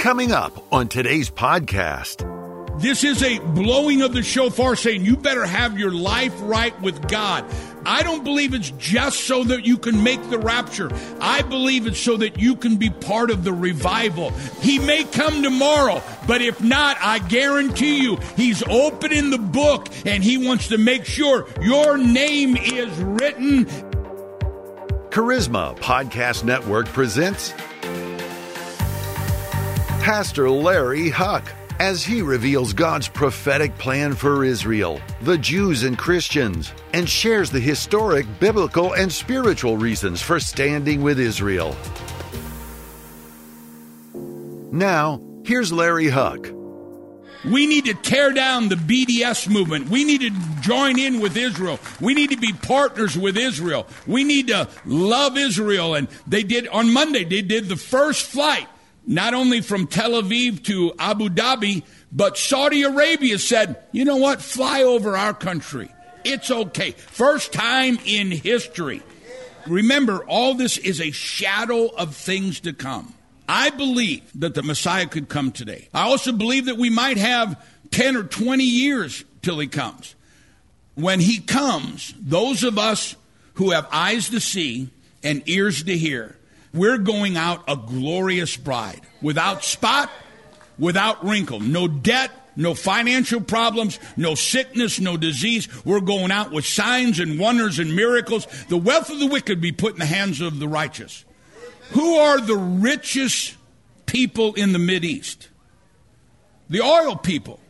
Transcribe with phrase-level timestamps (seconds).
[0.00, 2.24] Coming up on today's podcast.
[2.80, 7.06] This is a blowing of the shofar saying you better have your life right with
[7.06, 7.44] God.
[7.84, 10.90] I don't believe it's just so that you can make the rapture.
[11.20, 14.30] I believe it's so that you can be part of the revival.
[14.62, 20.24] He may come tomorrow, but if not, I guarantee you, he's opening the book and
[20.24, 23.66] he wants to make sure your name is written.
[25.10, 27.52] Charisma Podcast Network presents
[30.00, 31.44] Pastor Larry Huch
[31.78, 37.60] as he reveals God's prophetic plan for Israel, the Jews and Christians, and shares the
[37.60, 41.76] historic, biblical, and spiritual reasons for standing with Israel.
[44.72, 46.48] Now, here's Larry Huch.
[47.44, 49.90] We need to tear down the BDS movement.
[49.90, 50.30] We need to
[50.62, 51.78] join in with Israel.
[52.00, 53.86] We need to be partners with Israel.
[54.06, 55.94] We need to love Israel.
[55.94, 58.66] And they did, on Monday, they did the first flight
[59.10, 61.82] not only from Tel Aviv to Abu Dhabi,
[62.12, 65.90] but Saudi Arabia said, you know what, fly over our country.
[66.22, 66.92] It's okay.
[66.92, 69.02] First time in history.
[69.66, 73.12] Remember, all this is a shadow of things to come.
[73.48, 75.88] I believe that the Messiah could come today.
[75.92, 80.14] I also believe that we might have 10 or 20 years till he comes.
[80.94, 83.16] When he comes, those of us
[83.54, 84.88] who have eyes to see
[85.24, 86.36] and ears to hear
[86.72, 90.10] we're going out a glorious bride without spot,
[90.78, 95.68] without wrinkle, no debt, no financial problems, no sickness, no disease.
[95.84, 98.46] We're going out with signs and wonders and miracles.
[98.68, 101.24] The wealth of the wicked be put in the hands of the righteous.
[101.92, 103.56] Who are the richest
[104.06, 105.48] people in the Mid East?
[106.68, 107.60] The oil people.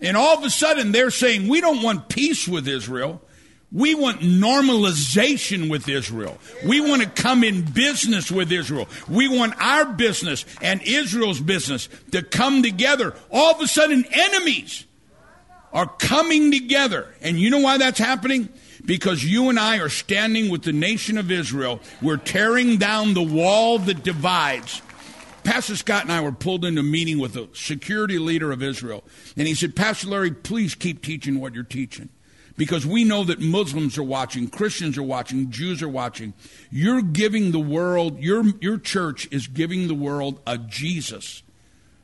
[0.00, 3.22] And all of a sudden they're saying, we don't want peace with Israel.
[3.72, 6.38] We want normalization with Israel.
[6.64, 8.88] We want to come in business with Israel.
[9.08, 13.14] We want our business and Israel's business to come together.
[13.30, 14.84] All of a sudden, enemies
[15.72, 17.12] are coming together.
[17.20, 18.48] And you know why that's happening?
[18.84, 21.80] Because you and I are standing with the nation of Israel.
[22.00, 24.80] We're tearing down the wall that divides.
[25.42, 29.02] Pastor Scott and I were pulled into a meeting with a security leader of Israel.
[29.36, 32.10] And he said, Pastor Larry, please keep teaching what you're teaching
[32.56, 36.34] because we know that Muslims are watching, Christians are watching, Jews are watching.
[36.70, 41.42] You're giving the world, your, your church is giving the world a Jesus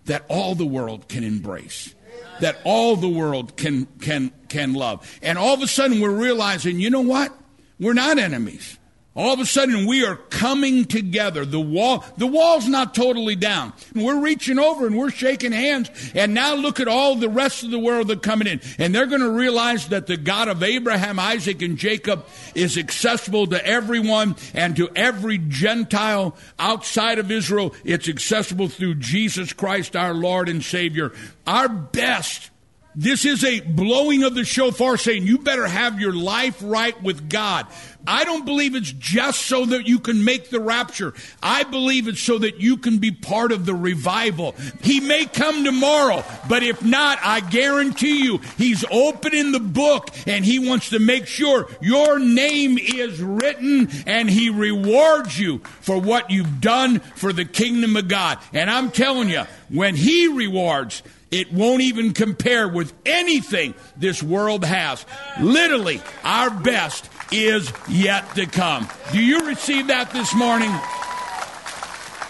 [0.04, 1.94] that all the world can embrace,
[2.40, 5.18] that all the world can, can, can love.
[5.22, 7.32] And all of a sudden we're realizing, you know what?
[7.78, 8.78] We're not enemies.
[9.14, 11.44] All of a sudden, we are coming together.
[11.44, 13.74] The wall, the wall's not totally down.
[13.94, 15.90] we're reaching over and we're shaking hands.
[16.14, 18.62] And now look at all the rest of the world that coming in.
[18.78, 23.48] And they're going to realize that the God of Abraham, Isaac, and Jacob is accessible
[23.48, 27.74] to everyone and to every Gentile outside of Israel.
[27.84, 31.12] It's accessible through Jesus Christ, our Lord and Savior.
[31.46, 32.51] Our best
[32.94, 37.30] this is a blowing of the shofar saying you better have your life right with
[37.30, 37.66] God.
[38.06, 41.14] I don't believe it's just so that you can make the rapture.
[41.42, 44.56] I believe it's so that you can be part of the revival.
[44.82, 50.44] He may come tomorrow, but if not, I guarantee you, he's opening the book and
[50.44, 56.30] he wants to make sure your name is written and he rewards you for what
[56.30, 58.38] you've done for the kingdom of God.
[58.52, 61.02] And I'm telling you, when he rewards,
[61.32, 65.04] it won't even compare with anything this world has.
[65.40, 68.86] Literally, our best is yet to come.
[69.12, 70.70] Do you receive that this morning?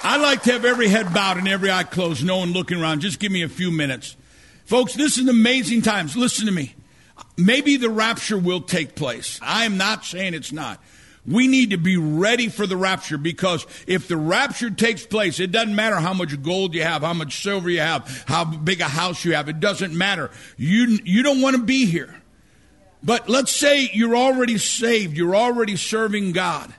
[0.05, 3.01] I like to have every head bowed and every eye closed, no one looking around.
[3.01, 4.17] Just give me a few minutes.
[4.65, 6.17] Folks, this is amazing times.
[6.17, 6.75] Listen to me.
[7.37, 9.39] Maybe the rapture will take place.
[9.43, 10.83] I am not saying it's not.
[11.25, 15.53] We need to be ready for the rapture because if the rapture takes place, it
[15.53, 18.89] doesn't matter how much gold you have, how much silver you have, how big a
[18.89, 19.49] house you have.
[19.49, 20.31] It doesn't matter.
[20.57, 22.13] You, you don't want to be here.
[23.05, 26.73] But let's say you're already saved, you're already serving God.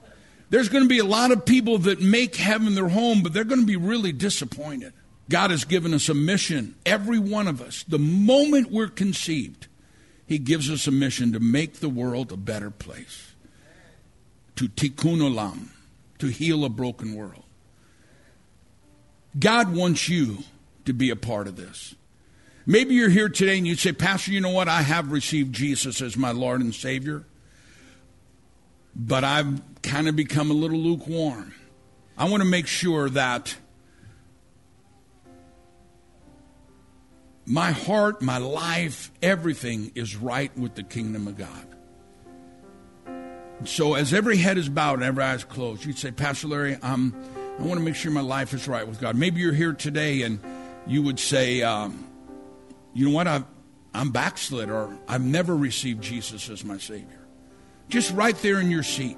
[0.49, 3.43] There's going to be a lot of people that make heaven their home, but they're
[3.43, 4.93] going to be really disappointed.
[5.29, 7.83] God has given us a mission, every one of us.
[7.87, 9.67] The moment we're conceived,
[10.27, 13.32] He gives us a mission to make the world a better place
[14.55, 15.67] to tikkun olam,
[16.19, 17.43] to heal a broken world.
[19.37, 20.39] God wants you
[20.85, 21.95] to be a part of this.
[22.65, 24.67] Maybe you're here today and you say, Pastor, you know what?
[24.67, 27.25] I have received Jesus as my Lord and Savior,
[28.95, 31.53] but I've kind of become a little lukewarm.
[32.17, 33.55] I want to make sure that
[37.45, 41.72] my heart, my life, everything is right with the kingdom of God.
[43.65, 46.77] So as every head is bowed and every eye is closed, you'd say, Pastor Larry,
[46.81, 47.13] I'm
[47.59, 49.15] I want to make sure my life is right with God.
[49.15, 50.39] Maybe you're here today and
[50.87, 52.07] you would say, um,
[52.93, 53.43] you know what, i
[53.93, 57.27] I'm backslid or I've never received Jesus as my Savior.
[57.89, 59.17] Just right there in your seat,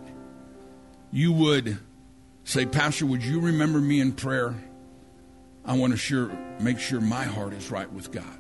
[1.14, 1.78] you would
[2.44, 4.54] say, Pastor, would you remember me in prayer?
[5.64, 8.38] I want to sure make sure my heart is right with God.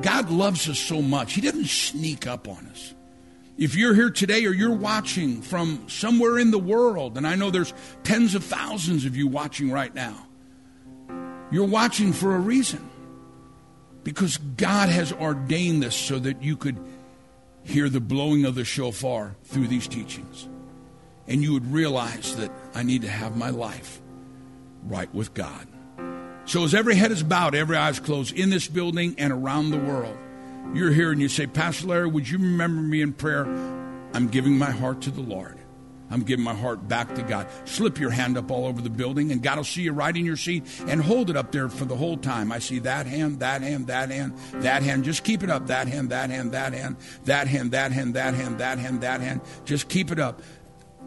[0.00, 1.34] God loves us so much.
[1.34, 2.94] He doesn't sneak up on us.
[3.58, 7.50] If you're here today or you're watching from somewhere in the world, and I know
[7.50, 10.26] there's tens of thousands of you watching right now,
[11.50, 12.88] you're watching for a reason.
[14.04, 16.76] Because God has ordained this so that you could
[17.62, 20.48] hear the blowing of the shofar through these teachings.
[21.28, 24.00] And you would realize that I need to have my life
[24.84, 25.68] right with God.
[26.44, 29.70] So, as every head is bowed, every eye is closed in this building and around
[29.70, 30.18] the world,
[30.74, 33.44] you're here and you say, Pastor Larry, would you remember me in prayer?
[34.14, 35.58] I'm giving my heart to the Lord.
[36.12, 37.48] I'm giving my heart back to God.
[37.64, 40.26] Slip your hand up all over the building, and God will see you right in
[40.26, 42.52] your seat and hold it up there for the whole time.
[42.52, 45.04] I see that hand, that hand, that hand, that hand.
[45.04, 45.68] Just keep it up.
[45.68, 49.20] That hand, that hand, that hand, that hand, that hand, that hand, that hand, that
[49.22, 49.40] hand.
[49.64, 50.42] Just keep it up.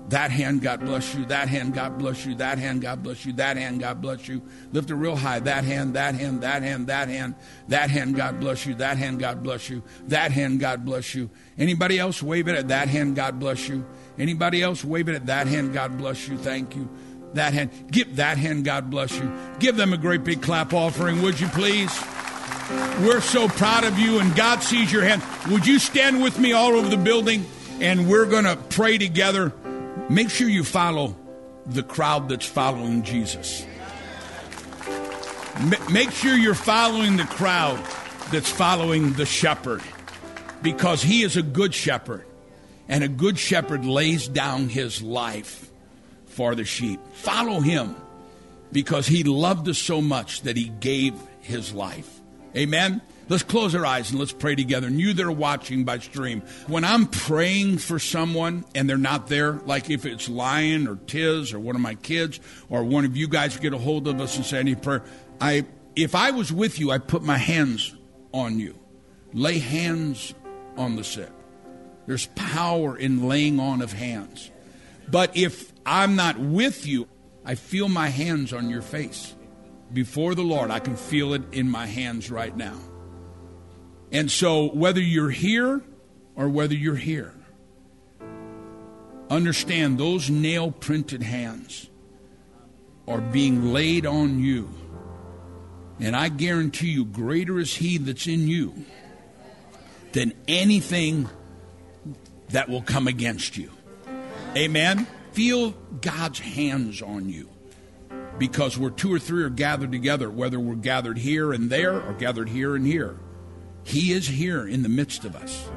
[0.10, 1.26] That hand, God bless you.
[1.26, 2.36] That hand, God bless you.
[2.36, 3.34] That hand, God bless you.
[3.34, 4.44] That hand, God bless you.
[4.72, 5.40] Lift it real high.
[5.40, 7.34] That hand, that hand, that hand, that hand.
[7.70, 8.76] That hand, God bless you.
[8.76, 9.82] That hand, God bless you.
[10.08, 11.32] That hand, God bless you.
[11.58, 13.84] Anybody else wave it at that hand, God bless you.
[14.20, 16.38] Anybody else wave it at that hand, God bless you.
[16.38, 16.88] Thank you.
[17.34, 17.72] That hand.
[17.92, 19.32] Give that hand, God bless you.
[19.60, 21.92] Give them a great big clap offering, would you please?
[23.02, 25.24] We're so proud of you, and God sees your hand.
[25.52, 27.46] Would you stand with me all over the building?
[27.82, 29.52] And we're going to pray together.
[30.10, 31.16] Make sure you follow
[31.66, 33.66] the crowd that's following Jesus.
[35.92, 37.84] Make sure you're following the crowd
[38.32, 39.82] that's following the shepherd
[40.62, 42.26] because he is a good shepherd.
[42.88, 45.72] And a good shepherd lays down his life
[46.28, 47.00] for the sheep.
[47.14, 47.96] Follow him
[48.72, 52.20] because he loved us so much that he gave his life.
[52.56, 53.02] Amen.
[53.28, 54.86] Let's close our eyes and let's pray together.
[54.86, 59.28] And you that are watching by stream, when I'm praying for someone and they're not
[59.28, 62.40] there, like if it's Lion or Tiz or one of my kids
[62.70, 65.04] or one of you guys get a hold of us and say any prayer,
[65.42, 67.96] I if I was with you, I put my hands
[68.34, 68.78] on you.
[69.34, 70.34] Lay hands
[70.78, 71.32] on the sick.
[72.06, 74.52] There's power in laying on of hands.
[75.10, 77.08] But if I'm not with you,
[77.44, 79.34] I feel my hands on your face.
[79.94, 82.78] Before the Lord, I can feel it in my hands right now.
[84.12, 85.82] And so, whether you're here
[86.36, 87.34] or whether you're here,
[89.30, 91.90] understand those nail printed hands
[93.08, 94.70] are being laid on you.
[96.00, 98.86] And I guarantee you, greater is He that's in you
[100.12, 101.30] than anything
[102.50, 103.72] that will come against you.
[104.56, 105.08] Amen.
[105.32, 105.72] Feel
[106.02, 107.50] God's hands on you.
[108.38, 112.14] Because where two or three are gathered together, whether we're gathered here and there or
[112.14, 113.18] gathered here and here,
[113.86, 115.70] he is here in the midst of us.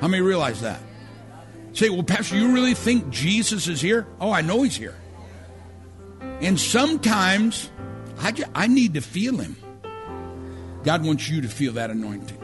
[0.00, 0.80] How many realize that?
[1.72, 4.06] Say, well, Pastor, you really think Jesus is here?
[4.20, 4.94] Oh, I know he's here.
[6.20, 7.70] And sometimes
[8.20, 9.56] I, just, I need to feel him.
[10.84, 12.38] God wants you to feel that anointing.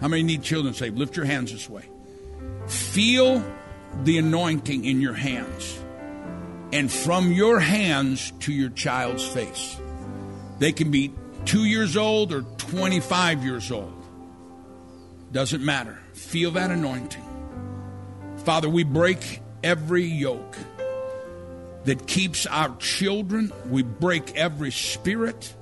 [0.00, 0.96] How many need children saved?
[0.96, 1.88] Lift your hands this way.
[2.68, 3.44] Feel
[4.04, 5.78] the anointing in your hands
[6.72, 9.76] and from your hands to your child's face.
[10.60, 11.12] They can be
[11.44, 12.42] two years old or
[12.74, 14.04] 25 years old.
[15.30, 15.96] Doesn't matter.
[16.12, 17.22] Feel that anointing.
[18.38, 20.56] Father, we break every yoke
[21.84, 23.52] that keeps our children.
[23.70, 25.54] We break every spirit.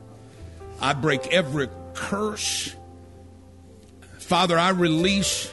[0.81, 2.75] I break every curse.
[4.19, 5.53] Father, I release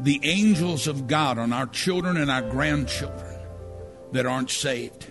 [0.00, 3.38] the angels of God on our children and our grandchildren
[4.12, 5.06] that aren't saved.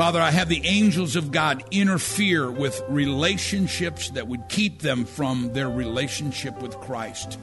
[0.00, 5.52] Father, I have the angels of God interfere with relationships that would keep them from
[5.52, 7.38] their relationship with Christ.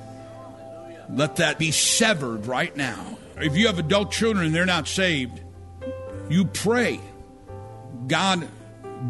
[1.07, 3.19] Let that be severed right now.
[3.35, 5.39] If you have adult children and they're not saved,
[6.31, 6.99] you pray.
[8.07, 8.47] God,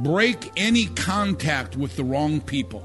[0.04, 2.84] break any contact with the wrong people.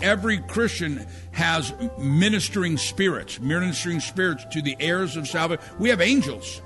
[0.00, 5.64] Every Christian has ministering spirits, ministering spirits to the heirs of salvation.
[5.80, 6.62] We have angels.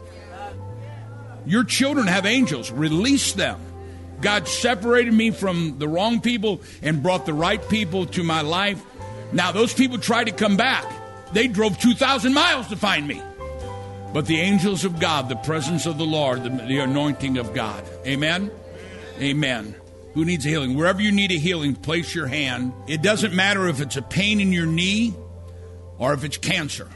[1.46, 2.70] Your children have angels.
[2.70, 3.60] Release them.
[4.20, 8.82] God separated me from the wrong people and brought the right people to my life.
[9.32, 10.84] Now, those people tried to come back.
[11.32, 13.20] They drove 2,000 miles to find me.
[14.12, 17.84] But the angels of God, the presence of the Lord, the, the anointing of God.
[18.06, 18.50] Amen?
[19.20, 19.74] Amen.
[20.14, 20.76] Who needs a healing?
[20.76, 22.72] Wherever you need a healing, place your hand.
[22.86, 25.14] It doesn't matter if it's a pain in your knee
[25.98, 26.88] or if it's cancer.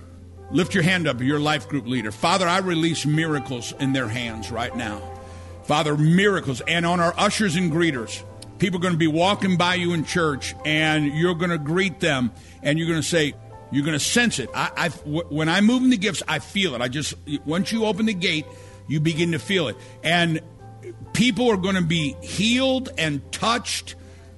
[0.51, 2.11] Lift your hand up, your life group leader.
[2.11, 5.01] Father, I release miracles in their hands right now.
[5.65, 6.63] Father, miracles.
[6.63, 8.23] And on our ushers and greeters,
[8.59, 12.01] people are going to be walking by you in church and you're going to greet
[12.01, 13.35] them and you're going to say,
[13.71, 14.49] you're going to sense it.
[14.55, 16.81] I, I, when I move in the gifts, I feel it.
[16.81, 17.15] I just,
[17.45, 18.47] once you open the gate,
[18.89, 19.77] you begin to feel it.
[20.03, 20.41] And
[21.13, 23.97] people are going to be healed and touched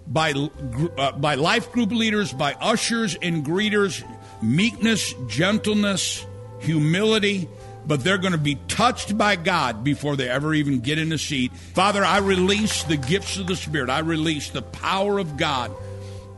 [0.08, 4.02] by, uh, by life group leaders, by ushers and greeters
[4.42, 6.26] meekness, gentleness,
[6.60, 7.48] humility,
[7.86, 11.18] but they're going to be touched by God before they ever even get in a
[11.18, 11.52] seat.
[11.52, 13.90] Father, I release the gifts of the Spirit.
[13.90, 15.72] I release the power of God.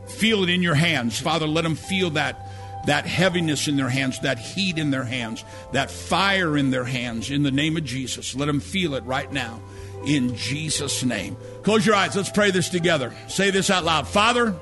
[0.06, 1.20] Feel it in your hands.
[1.20, 2.48] Father, let them feel that
[2.86, 7.30] that heaviness in their hands, that heat in their hands, that fire in their hands
[7.30, 8.34] in the name of Jesus.
[8.34, 9.60] Let them feel it right now
[10.04, 11.36] in Jesus' name.
[11.62, 12.16] Close your eyes.
[12.16, 13.14] Let's pray this together.
[13.28, 14.08] Say this out loud.
[14.08, 14.56] Father,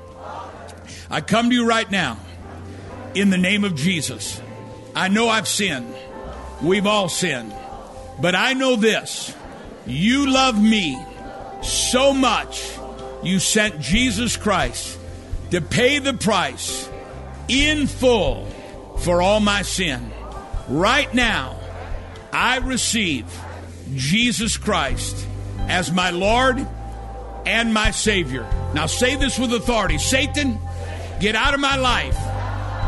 [1.09, 2.19] I come to you right now
[3.13, 4.41] in the name of Jesus.
[4.95, 5.93] I know I've sinned.
[6.61, 7.53] We've all sinned.
[8.19, 9.35] But I know this
[9.85, 10.97] you love me
[11.61, 12.77] so much,
[13.23, 14.99] you sent Jesus Christ
[15.51, 16.89] to pay the price
[17.47, 18.45] in full
[18.99, 20.11] for all my sin.
[20.69, 21.59] Right now,
[22.31, 23.25] I receive
[23.95, 25.27] Jesus Christ
[25.67, 26.65] as my Lord
[27.45, 28.47] and my Savior.
[28.73, 30.59] Now say this with authority Satan,
[31.19, 32.17] get out of my life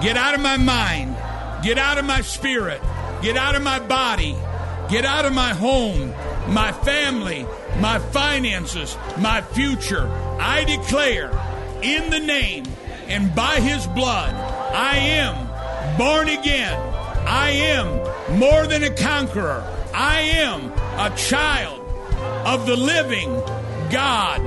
[0.04, 1.16] Get out of my mind.
[1.64, 2.82] Get out of my spirit.
[3.22, 4.36] Get out of my body.
[4.90, 6.14] Get out of my home,
[6.50, 7.48] my family,
[7.80, 10.06] my finances, my future.
[10.42, 11.32] I declare
[11.82, 12.66] in the name
[13.08, 16.78] and by his blood, I am born again.
[17.26, 19.64] I am more than a conqueror.
[19.94, 20.70] I am
[21.00, 21.80] a child
[22.46, 23.30] of the living
[23.90, 24.42] God.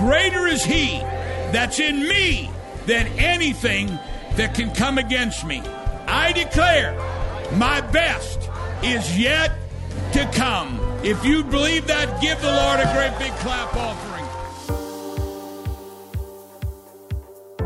[0.00, 0.98] Greater is he
[1.52, 2.50] that's in me
[2.86, 3.96] than anything
[4.36, 5.60] that can come against me.
[6.06, 6.92] I declare
[7.54, 8.48] my best
[8.82, 9.52] is yet
[10.12, 10.80] to come.
[11.02, 14.16] If you believe that, give the Lord a great big clap offering.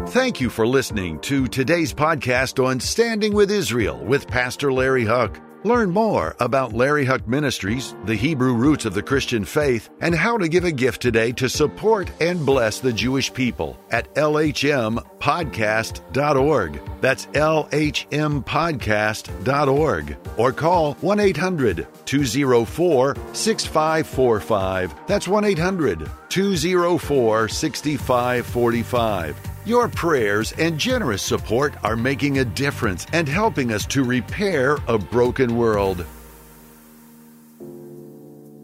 [0.08, 5.36] Thank you for listening to today's podcast on Standing with Israel with Pastor Larry Huch.
[5.62, 10.38] Learn more about Larry Huch Ministries, the Hebrew roots of the Christian faith, and how
[10.38, 16.80] to give a gift today to support and bless the Jewish people at lhmpodcast.org.
[17.02, 20.16] That's lhmpodcast.org.
[20.38, 24.94] Or call 1 800 204 6545.
[25.06, 29.36] That's 1 800 204 6545.
[29.70, 34.98] Your prayers and generous support are making a difference and helping us to repair a
[34.98, 36.04] broken world.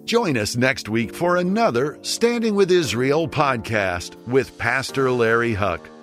[0.04, 5.95] Join us next week for another Standing with Israel podcast with Pastor Larry Huch.